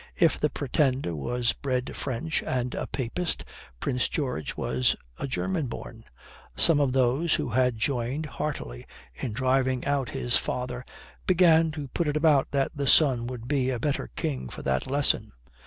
[0.15, 3.45] If the Pretender was bred French and a Papist,
[3.79, 6.05] Prince George was a German born.
[6.55, 10.83] Some of those who had joined heartily in driving out his father
[11.27, 14.89] began to put it about that the son would be a better king for that
[14.89, 15.33] lesson.